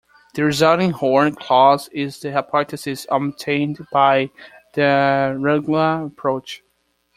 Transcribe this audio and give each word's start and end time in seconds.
The 0.33 0.43
resulting 0.43 0.89
Horn 0.93 1.35
clause 1.35 1.87
is 1.89 2.19
the 2.19 2.31
hypothesis 2.33 3.05
obtained 3.11 3.85
by 3.91 4.31
the 4.73 4.81
rlgg 5.37 6.07
approach. 6.07 6.63